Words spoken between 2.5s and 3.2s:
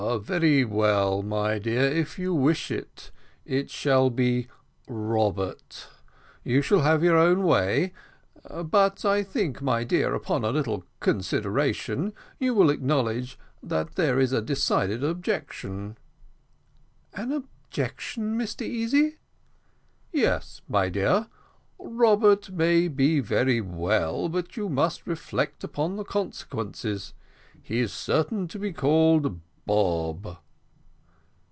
it,